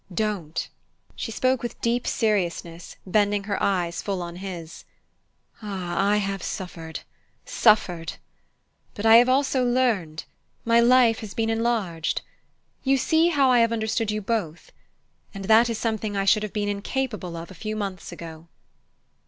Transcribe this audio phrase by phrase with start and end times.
[0.11, 0.67] Don't!"
[1.15, 4.83] She spoke with deep seriousness, bending her eyes full on his:
[5.61, 7.01] "Ah, I have suffered
[7.45, 8.13] suffered!
[8.95, 12.23] But I have learned also my life has been enlarged.
[12.83, 14.71] You see how I have understood you both.
[15.35, 18.47] And that is something I should have been incapable of a few months ago."